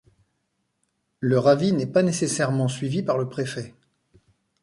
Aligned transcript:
Leur 1.19 1.47
avis 1.47 1.73
n’est 1.73 1.85
pas 1.85 2.01
nécessairement 2.01 2.67
suivi 2.67 3.03
par 3.03 3.19
le 3.19 3.29
préfet. 3.29 3.75